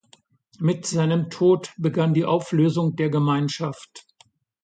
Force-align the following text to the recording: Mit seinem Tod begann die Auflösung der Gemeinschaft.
Mit 0.57 0.87
seinem 0.87 1.29
Tod 1.29 1.75
begann 1.77 2.15
die 2.15 2.25
Auflösung 2.25 2.95
der 2.95 3.11
Gemeinschaft. 3.11 4.07